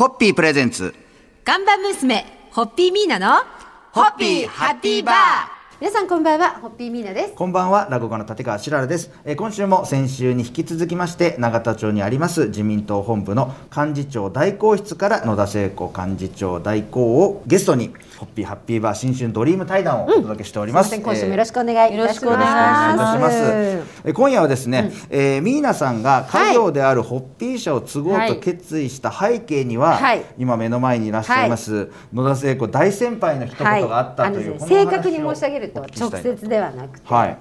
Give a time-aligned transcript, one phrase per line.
[0.00, 0.94] ホッピープレゼンツ。
[1.44, 3.44] ガンバ娘、ホッピーミーナの、
[3.92, 5.14] ホッピーハッピーバー。
[5.78, 7.34] 皆さんこんばんは、ホッピーミーナです。
[7.34, 9.10] こんばんは、落語家の立川しららです。
[9.26, 20.90] えー今週も先週に引き続きまして、永田町にあります自民党本部の幹事長代行室から野田聖子幹事長代行をゲストに、ホッピーハッピーバー新春ドリーム対談をお届けしております。
[20.90, 21.96] すいません、今週もよろしくお願いいたします。
[21.96, 23.86] よろしくお願いしお願いいたします。
[23.86, 24.08] す。
[24.08, 30.22] え今夜はですね、えーミーナさんが家業であるホッピー社を継ごうと決意した背景には、はい。
[30.36, 37.38] 今目の前にいらっしゃいます、野田聖子大先輩の一言があったという、ですね正確に申し上げると直接ではなくて、はい。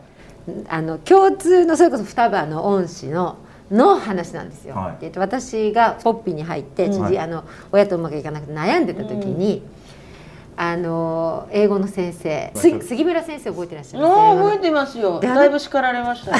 [0.69, 3.35] あの共通のそれこそ双葉の恩師の
[3.69, 4.75] の話なんですよ。
[4.75, 4.97] はい。
[5.01, 7.19] えっと私がポッピーに入って、はい。
[7.19, 7.43] あの
[7.73, 9.61] 親とうまくいかなくて悩んでた時に、
[10.61, 14.37] あの英語の先生、す杉村先生覚えてらっしゃいます？
[14.39, 15.17] 覚えててますよ。
[15.21, 16.31] でだいぶ叱られました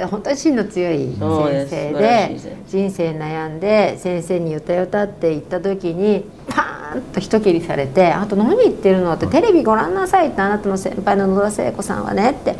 [0.00, 0.06] よ。
[0.06, 12.54] 本当に芯の強い先生で先人生悩んで先生に「よたよた」って言った時にパーンと一蹴りされて「あと何言ってるの?」って「テレビご覧なさい」って「あなたの先輩の野田聖子さんはね」って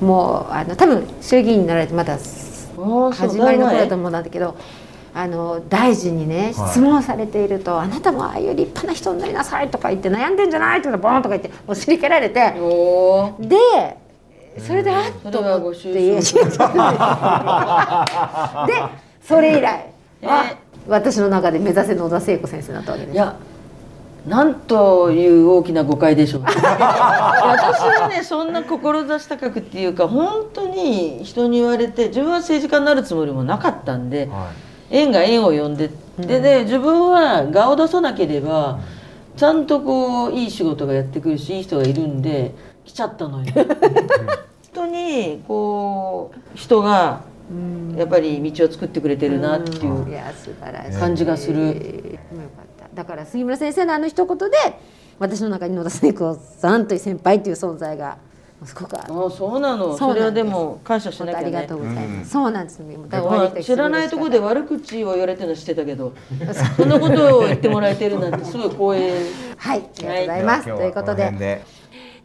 [0.00, 4.54] もうあの多分衆議院になられてまだ始まりの頃だと思うんだけど。
[5.14, 6.70] あの大臣にねはい。
[6.70, 10.82] 質問されていると、あなたもああいう立派な人になりなさいとか言って悩んでんじゃない？
[10.82, 12.54] とかボーンとか言ってお尻蹴られて
[13.40, 13.56] で
[14.66, 16.22] それであっそと思ってで
[19.22, 19.86] それ以来
[20.22, 20.26] え。
[20.26, 20.44] は
[20.88, 23.14] 私の中で目指せ野田聖子先生だったわけです。
[23.14, 23.36] いや
[24.26, 34.28] なんという大きな誤解でしょう 私はねそんな志高くっていうか本当に人に言われて自分は政治家になるつもりもなかったんで
[34.90, 38.80] 縁が縁を呼んででで自分は顔を出さなければ
[39.36, 43.52] ちゃんとこういい仕事がやってくるしいい人がいるんで来ちゃったのよ。
[43.52, 47.22] 本当にこう人が
[47.96, 50.98] やっぱり道を作ってくれてるなっていういや素晴らしい。
[50.98, 52.18] 感じがする。
[52.94, 54.56] だから杉村先生のあの一言で
[55.18, 58.18] 私の中に野田聖子さんという先輩という存在が
[58.64, 59.96] すごくあそうなの。
[59.96, 61.38] それはでも感謝しなきゃね。
[61.38, 62.24] ありがとうございます、うん。
[62.26, 62.78] そうなんです。
[62.78, 66.12] よもうだからおまあ会いできて知らないところで悪口を言われてるのは知ってたけど
[66.76, 69.30] そんなことを言ってもらえてるなんてすごい光栄。
[69.56, 71.64] はいありがとうございます、ということで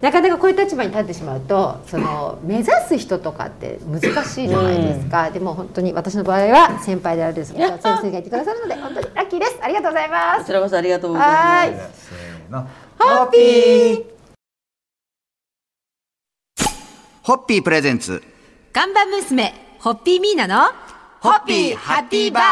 [0.01, 9.57] なかなかこういう立場に立ってしまうとその目指す人とかって難しいじゃないですか、でも本当に私の場合は先輩であるです先生がいてくださるので本当にラッキーです。
[9.62, 10.40] ありがとうございます。
[10.40, 11.41] こちらこそありがとうございます。
[11.41, 11.73] はい。
[11.94, 12.67] せーの。
[12.97, 14.14] ホッピー
[17.25, 18.21] ホッピープレゼンツ。
[18.71, 20.71] 看板娘ホッピーミーナの
[21.21, 22.43] ホッピーハッピーバー。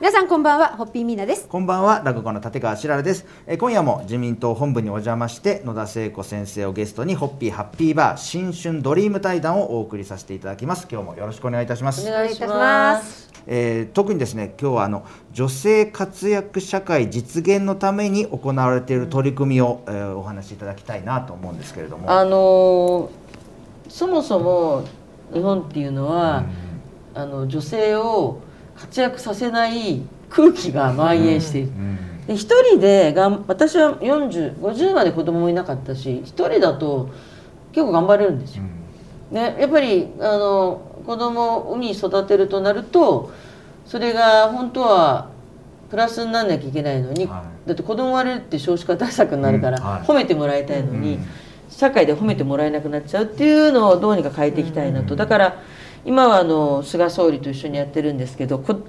[0.00, 1.46] 皆さんこんばんはホッピーミーナです。
[1.46, 10.88] こんばんは落語家の立川しららです、えー今夜も自民党本部にお邪魔して野田聖子先生をゲストにホッピーハッピーバー新春ドリーム対談をお送りさせていただきます。
[10.90, 12.08] 今日もよろしくお願いいたします。
[12.08, 13.30] お願いしお願いいたしまます。
[13.46, 15.04] えー特にですね今日はあの
[15.34, 22.10] 女性活躍社会実現のために行われている取り組みを、えーお話しいただきたいなと思うんですけれども。
[22.10, 23.27] あのー
[23.88, 24.84] そもそも
[25.32, 26.44] 日本っていうのは、
[27.14, 28.40] あの女性を
[28.76, 32.26] 活躍させない空気が蔓延している、うん。
[32.26, 37.10] で一人でがん私は4050まで子供もいなかったし一人だと
[37.72, 38.64] 結構頑張れるんですよ。
[39.30, 43.30] ね、やっぱりあの子供を海に育てるとなると
[43.84, 45.30] それが本当は
[45.90, 49.84] プラスにならなきゃいけないのに、はだって子供割れるって少子化対策になるから、うん。
[49.84, 50.02] はい。
[50.02, 51.26] 褒めてもらいたいのに、うん
[51.68, 55.62] 社会で褒めてもらえなくなっちゃうっていうのをどうにか変えていきたいなと、だから
[56.04, 58.80] 今はあの菅総理と一緒にやってるんですけどこ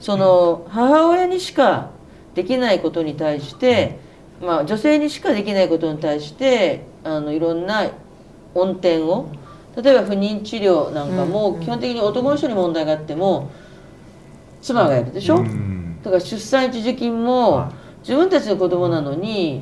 [0.00, 1.90] その母親にしか
[2.34, 3.98] できないことに対して、
[4.40, 7.90] まあ、女性にしかできないことに対してあのいろんな
[8.54, 9.30] 恩典を
[9.76, 13.50] 例えば不妊治療なんかも基本的に男の人に問題があっても
[14.62, 15.98] 妻がやるでしょ、うん。
[16.02, 19.60] だから出産一時金もは自分たちの子供なのに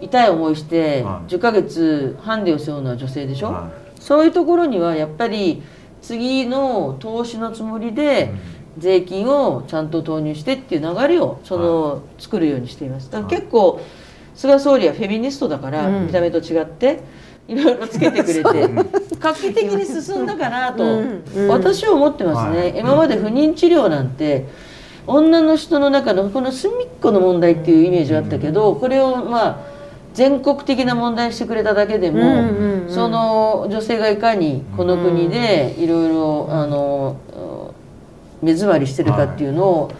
[0.00, 1.30] 痛い思いしてはい。
[1.30, 3.70] 10ヶ月ハンデを背負うのは女性でしょ、は
[4.00, 5.62] そういうところにはやっぱり
[6.02, 8.32] 次の投資のつもりで
[8.78, 13.10] 税金をちゃんと投入してっていう流れをその作るようにしています。
[13.10, 13.80] だから結構
[14.34, 16.06] 菅総理はフェミニストだからうん。
[16.06, 17.00] 見た目と違って
[17.48, 18.68] いろいろつけてくれて
[19.18, 20.84] 画期的に進んだかなと
[21.48, 22.78] 私は思ってますね、はい。
[22.78, 24.46] 今まで不妊治療なんて
[25.06, 29.77] 女の人の中のこの隅っこの問題っていうイメージがあったけどこれをまあ
[30.14, 37.16] 全国的な問題にしてくれただけでも、うんうんうんその女性がいかにこの国でいろいろあの
[38.40, 39.92] 目詰まりしてるかっていうのを、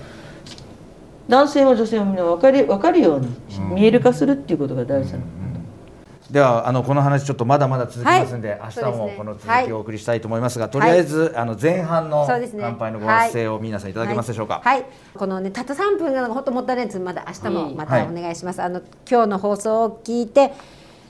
[1.28, 3.28] 男性も女性もみんな分かり分かるように
[3.58, 3.74] うん。
[3.74, 5.24] 見える化するっていうことが大事なの、
[6.30, 8.60] ではあのこの話ちょっとまだまだ続きますんで、はい。
[8.76, 14.60] 明日もこの続きをお送りしたいと思いますが、とりあえず、あの前半の乾杯のご発声を皆さんいただけますでしょうか？
[14.62, 14.86] はい、はい。
[15.14, 20.52] このねたった3分が本当もったいないですまだ明日もまはいたお願いします、あの今日の放送を聞いて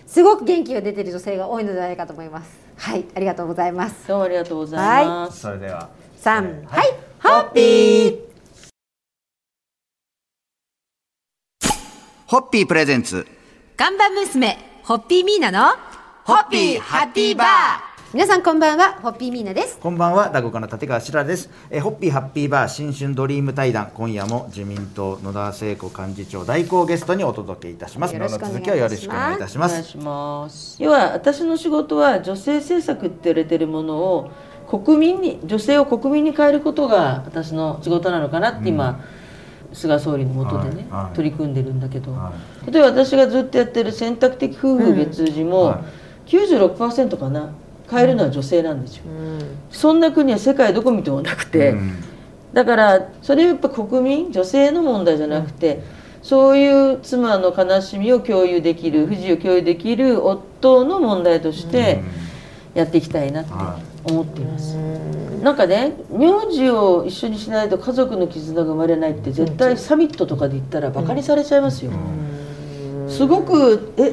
[0.07, 2.57] すごく元気が出てる女性が多いのではないかと思います。
[2.77, 3.05] はい。
[3.17, 4.07] ありがとうございます。
[4.07, 5.41] どうもありがとうございます。
[5.41, 6.87] それでは三えーはい。
[7.21, 8.19] ホッピー。
[12.29, 12.67] ホッピー。
[12.69, 13.27] プレゼンツ。
[13.77, 15.77] 看板娘ホッピーミーナの
[16.25, 17.47] ホッピーハッピーバー
[18.15, 21.51] 皆さんこんばんはホッピーミーナですこんばんは、落語家の立川しららです。
[21.69, 28.15] えーホッピーハッピーバー新春ドリーム対談、今夜も自民党野田聖子幹事長代行ゲストにお届けいたします。
[28.15, 29.73] よろしくお願いしますの続きをよろしくお願いいたします。
[29.73, 30.83] お願いします。
[30.83, 34.31] 要は私の仕事は女性政策って言われてるものを
[34.71, 39.05] 国民に女性を国民に変えることが私の仕事なのかなって今、
[39.73, 41.17] 菅総理の下でね、はいはい。
[41.17, 42.33] 取り組んでるんだけど、は
[42.71, 45.83] 例えば私がずっとやってる選択的夫婦別氏も、は
[46.27, 46.31] い。
[46.31, 47.53] 96%かな
[47.91, 49.39] 変えるのは女性なんですよ、うん。
[49.71, 52.05] そんな国は世界どこ見てもなくて、うん。
[52.53, 55.83] だからそれはやっぱ国民女性の問題じゃなくて、
[56.23, 62.01] そういう妻の悲しみを共有できる不自由を共有できる夫の問題として
[62.75, 63.53] やっていきたいなって。
[63.53, 64.75] は思っています、
[65.43, 71.93] なんかね名字を一緒にしないと家族の絆が生まれないって絶対サミットとかで言ったらバカにされちゃいますよ、
[73.09, 74.13] すごくえ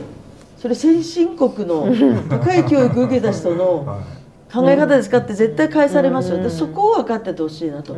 [0.58, 1.88] それ先進国の
[2.30, 4.02] 高い教育受けた人の
[4.54, 6.38] 考え方ですかって絶対返されますよ。
[6.38, 7.94] でそこを分かっててほしいなと、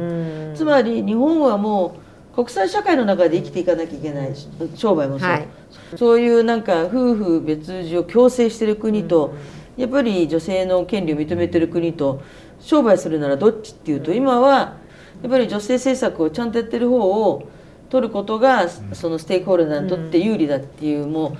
[0.55, 1.94] つまり日本はも
[2.33, 5.47] う国際社会の中で生きていかなきゃいけないし商売もそう、はい。
[5.95, 9.33] そういうなんか夫婦別氏を強制してる国と、
[9.77, 12.21] やっぱり女性の権利を認めてる国と
[12.59, 14.77] 商売するならどっちっていうと今は
[15.21, 17.47] やっぱり女性政策をちゃんとやってる方を
[17.89, 21.38] 取ることがそのステークホルダーにとって有利だっていうも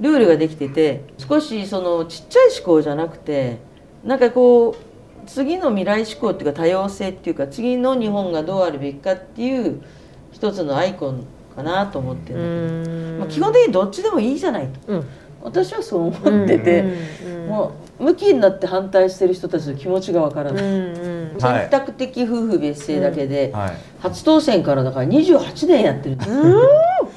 [0.00, 3.58] うルールができてて少しそのちっちゃい思考じゃなくて
[4.02, 4.76] なんかこう
[5.26, 9.82] 次の未来思考っていうか多様性っていうか次の日本がどうあるべきかっていう
[10.32, 15.06] 一つのアイコンかなと思ってるんだけど、まあ、基本的にどっちでもいいじゃないと、うん
[15.44, 16.82] 私はそう思ってて、
[17.48, 20.62] もう向きになって反対してる人たちの気持ちがわからない、
[21.38, 23.72] 選択的夫婦別姓だけで、はい。
[24.00, 26.16] 初当選からだから28年やってる。
[26.16, 26.18] ん。
[26.18, 26.36] ですよ、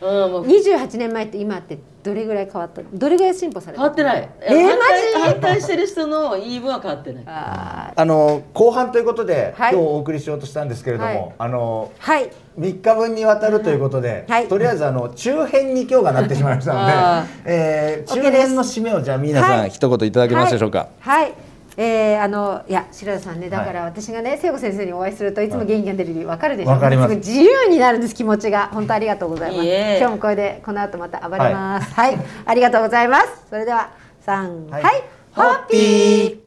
[0.01, 0.45] うんもう。
[0.45, 5.31] 28年前って今ってどれぐらい変わったどれぐらい進歩された変わってない、えーマジ？
[5.33, 7.23] 反対してる人の言い分は変わってない。
[7.27, 9.73] ああの後半ということで、はい。
[9.73, 11.33] 今日お送りしようとしたんですけれども、はい。
[11.37, 12.31] あのーはい。
[12.57, 14.47] 3日分にわたるということで、はい。
[14.47, 19.69] とりあえずあの中編に今日がなってしまいましたので あ、えー中編の締めをじゃあ皆さん、はい。
[19.69, 20.87] 一言いただけますでしょうか？
[20.99, 21.33] はい、はい
[21.79, 26.71] えー、あのいや白田さんねだから私がね聖子先生にお会いするといつも元気が出る理由わかるでしょ？
[26.71, 27.07] わかります。
[27.09, 28.69] ごい自由になるんです気持ちが。
[28.73, 29.63] 本当ありがとうございます。
[29.99, 31.93] 今日もこれでこの後また暴れます。
[31.93, 33.27] はい、ありがとうございます。
[33.49, 33.91] それでは
[34.21, 34.99] 三ははい。
[34.99, 35.01] い、
[35.33, 36.39] ホッピー。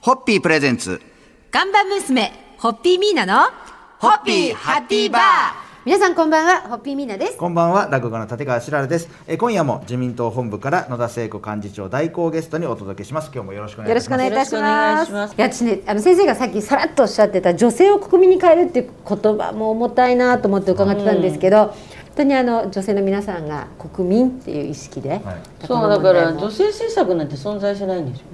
[0.00, 1.02] ホッピープレゼンツ。
[1.50, 3.50] 看板娘ホッピーミーナの
[3.98, 7.38] ホッピーハッピーバー皆さんこんばんはホッピーミーナです。
[7.38, 13.30] こんばんは落語家の立川しららです、えー今夜も自民党本部から野田聖子幹事長代行ゲストにお届けします。
[13.32, 14.22] 今日もよろしくお願よろいします。
[14.26, 15.04] しくお願いいたしよろしくお願ます。
[15.04, 15.34] いします。
[15.34, 21.74] いや私ねあの先生がさっきさらっとおっしゃってた女性を国民に変えるっていう言葉も重たいなと思って伺ってたんですけど、本
[22.16, 25.22] 当にあの女性の皆さんが国民っていう意識で、はい。
[25.66, 28.26] そうだから女性政策なんて存在しないんですよ、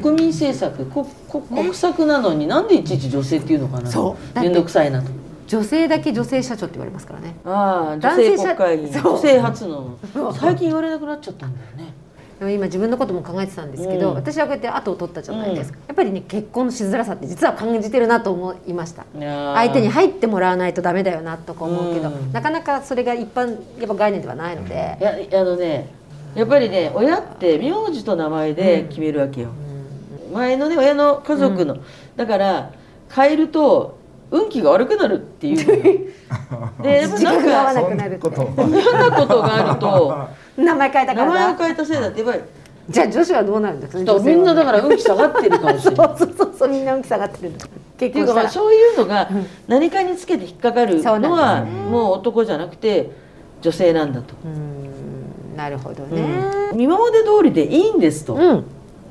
[0.00, 3.90] 国民政策国国国策なのになんでいちいち女性っていうのかな
[4.40, 5.10] 面倒くさいなと
[5.48, 7.34] 女性だけ女性社長って言われますからね。
[7.44, 9.98] ああ女男性社会議女性初の。
[10.34, 11.94] 最近言われなくなっちゃったんだよね。
[12.38, 14.14] でも今自分のことも考えてたんですけど、うん。
[14.14, 19.06] 私はこうやって後を取ったじゃないですか、やっぱりね結婚のしづらさって実は感じてるなと思いました。
[19.12, 22.30] 相手に入ってもらわないとダメだよなとか思うけど、うん。
[22.32, 24.98] なかなかそれが一般やっぱ概念ではないので。
[25.00, 25.88] い、やあのね
[26.36, 29.48] やっぱりね親って名字と名前で決めるわけよ、
[30.32, 31.78] 前のね親の家族の、
[32.14, 32.70] だから
[33.10, 33.97] 変えると
[34.30, 36.12] 運気が悪くなるっていう
[36.82, 40.28] でなんくなるってそんなこと嫌なことがあると
[40.62, 42.42] 名前変えたか名らだ前を変えたせいだってやっぱり
[42.90, 46.08] じゃあ女子はどうなるんですかねみんなだから女運気下がってるかもしれない。
[46.08, 47.68] そうそうそうそうみんな運気下がってる結っ
[47.98, 49.28] ていう婚したらかまあそういうのが
[49.66, 53.10] 何かにつけて引っかかるのはもう男じゃなくて
[53.60, 54.34] 女性なんだと、
[55.56, 56.22] なるほどね。
[56.72, 56.80] うん。
[56.80, 58.64] 今まで通りでいいんですと、うん。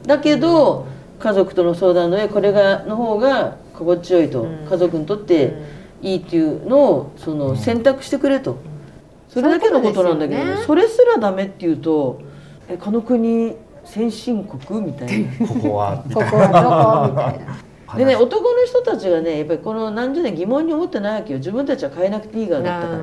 [0.05, 0.85] だけど
[1.19, 4.65] 家族との相談の上これがの方が心地よいと、うん。
[4.69, 5.53] 家族にとって
[6.01, 8.57] いいっていうのをその選択してくれと、
[9.29, 10.57] それだけのことなんだけどね。
[10.65, 12.21] それすらダメっていうと
[12.69, 15.47] えこの国先進国みたいな。
[15.47, 16.03] ここは。
[16.05, 17.13] み こたいなこはどこ？
[17.13, 17.95] みたいな。
[17.95, 21.39] でね男の人たちがねやっぱりこの何十年疑問に思ってないわけよ。
[21.39, 22.99] 自分たちは変えなくていいからだったから。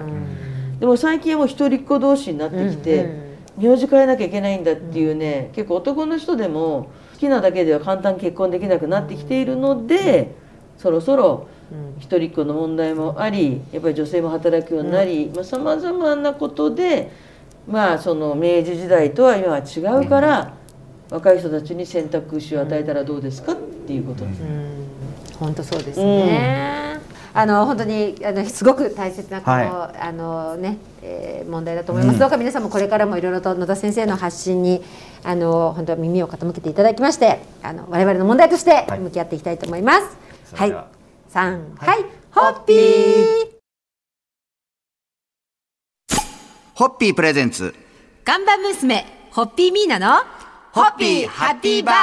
[0.78, 3.08] でも最近はもう一人っ子同士になってきて、
[3.56, 10.34] 名字変えなきゃいけないんだっていうね、結構男の人でも好きなだけでは簡単に結婚できなくなってきているので、
[10.78, 11.46] そろそろ
[11.98, 17.10] 一人っ子の問題もありやっぱり女性も働くようになりさまざ、まなことで
[17.66, 20.54] まあその明治時代とは今は違うから、
[21.10, 24.42] 若い人たちに選択肢を与えたらどうですかっていうことです。
[25.38, 27.00] 本当そうですね。
[27.32, 32.18] あの本当にあのすごく大切なこの、はあのね、えー問題だと思います。
[32.18, 34.82] どうか皆さんもこれからもいろいろと野田先生の発信に
[35.24, 40.00] あの本当は耳を傾けていただきまして、あの我々の問題としてはい向き合っていきたいと思います。
[40.00, 40.88] はいは、
[41.28, 43.54] 三、はい、ホッピー。
[46.74, 47.74] ホッピープレゼンツ。
[48.24, 50.22] 看板娘ホッピーミーナの
[50.72, 51.94] ホッピーハッピーバー。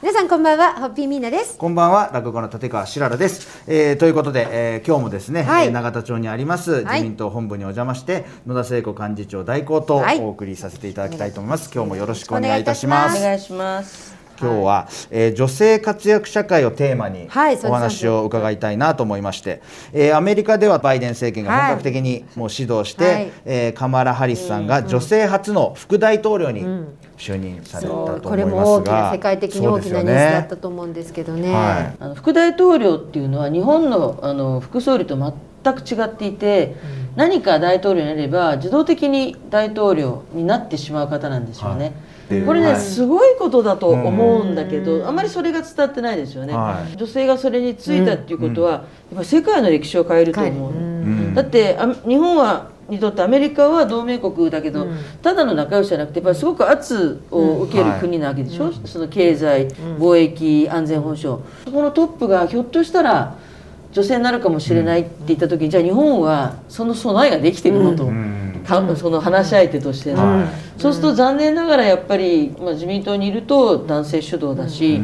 [0.00, 1.56] 皆さんこんばんはホッピーミーナです。
[1.58, 5.66] こんばんは落語家の立川しららです、えーということで、えー今日もですね、はい。
[5.66, 7.00] えー永田町にありますはい。
[7.00, 10.20] 自民党本部にお邪魔して、野田聖子幹事長代行とはい。
[10.20, 13.16] お送りさせていただきたいと思います、今日もよろしくお願いいたします。
[13.16, 14.21] おお願いします。
[14.40, 17.28] 今日は、えー女性活躍社会をテーマに
[17.64, 19.62] お話を伺いたいなと思いまして、
[19.92, 23.32] えーアメリカではバイデン政権が本格的にもう指導して、はい。
[23.44, 26.64] えーカマラ・ハリスさんが女性初の副大統領に
[27.16, 31.52] 就任されたと思いますが、これも大きな世界的に大きなニュースだったと思うんですけどね。
[31.52, 31.96] はい。
[32.00, 36.76] あの副大統領っていうのは日本のあの副総理と全く違っていて、
[37.16, 41.84] 何か大統領になれば自動的に大統領になってしまう方なんですよね。
[41.84, 41.92] はい
[42.46, 42.80] これね、はい。
[42.80, 46.96] すごいことだと思うんだけど、あまりそれが伝わってないですよね、はい。
[46.96, 51.34] 女性がそれについたっていうことは、やっぱ世界の歴史を変えると思う、うん。
[51.34, 54.86] だってあ日本はにとってアメリカは同盟国だけど、
[55.22, 61.42] ただの仲良しじゃなくてやっぱりすごく圧を受ける国なわけでしょ、その経済貿易安全保障。
[61.64, 63.34] そこのトップがひょっとしたら
[63.92, 68.51] 女性になるかもしれないって言った時に、じゃあ日本はその備えができてるのと、ん。
[68.51, 68.51] か
[68.96, 70.80] その話し相手としての、はい。
[70.80, 75.00] そうすると残念ながらやっぱり、まあ、自民党にいると男性主導だし、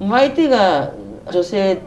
[0.00, 0.92] 相手が
[1.30, 1.78] 女性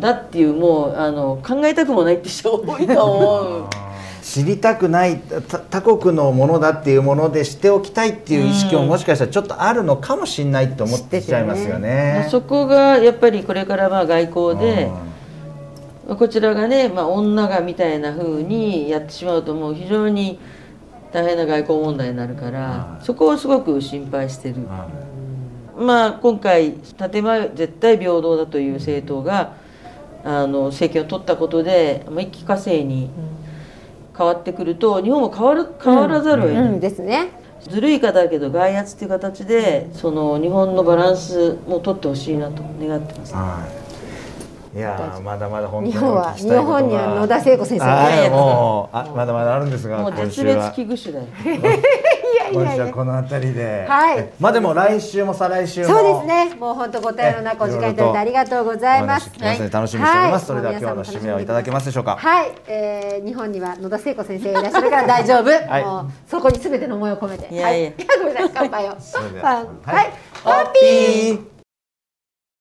[0.00, 3.64] だっていうもうあの考えたくもないって人多いと思う。
[4.22, 12.28] 知りたくないた他国のものだっていうものでしておきたいっていう意識ももしかしたらちょっとあるのかもしれないと思ってきちゃいますよね。
[12.30, 14.88] そこがやっぱりこれからまあ外交で、
[16.16, 20.38] こちらがね、まあ、女がみたいな風にやってしまうともう非常に
[21.12, 24.56] 大変な外交問題になるから、そこをすごく心配してる。
[25.76, 29.54] まあ、今回建前絶対平等だという政党が
[30.24, 33.10] あの政権を取ったことで、まあ、一気化成に
[34.16, 37.32] 変わってくると日本も変わる変わらざるを得ない、うんですね。
[37.60, 43.34] ずるい方だけど外圧っていう形でその日本のバランスも取ってほしいなと願ってます。
[43.34, 43.81] はい。
[44.74, 51.26] いやーまだまだ本当に日本は日本には野田聖子先生がはいもうあまだまだあるんですがもう今絶滅危惧種だよ。
[52.52, 54.28] 今週はこの辺りで、はい。
[54.38, 55.86] まあでも来週も再来週も。
[55.86, 56.54] そうですね。
[56.56, 59.30] もう本当ご対応の中お時間いただいてありがとうございます。
[59.40, 60.62] ますので楽しみにしております、はい。
[60.62, 62.16] それでは今日の締めをいただけますでしょうか。
[62.16, 65.50] はい、えー、日本には野田聖子先生がいらっしゃるから大丈夫。
[65.78, 65.84] い。
[65.84, 67.52] もうそこにすべての思いを込めて。
[67.52, 67.90] いやいや。
[67.90, 68.50] はい、ごめんなさい。
[68.54, 68.88] 乾杯を。
[68.88, 68.94] は。
[69.84, 70.10] はい、はい。
[70.44, 71.51] ホッピー。